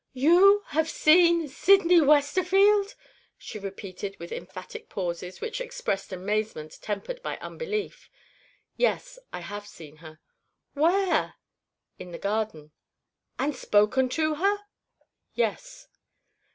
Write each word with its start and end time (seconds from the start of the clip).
"You 0.13 0.63
have 0.69 0.89
seen 0.89 1.47
Sydney 1.47 2.01
Westerfield?" 2.01 2.95
she 3.37 3.59
repeated 3.59 4.17
with 4.19 4.31
emphatic 4.31 4.89
pauses 4.89 5.39
which 5.41 5.61
expressed 5.61 6.11
amazement 6.11 6.79
tempered 6.81 7.21
by 7.21 7.37
unbelief. 7.37 8.09
"Yes; 8.77 9.19
I 9.31 9.41
have 9.41 9.67
seen 9.67 9.97
her." 9.97 10.19
"Where?" 10.73 11.35
"In 11.99 12.11
the 12.11 12.17
garden." 12.17 12.71
"And 13.37 13.55
spoken 13.55 14.09
to 14.17 14.33
her?" 14.37 14.57
"Yes." 15.35 15.87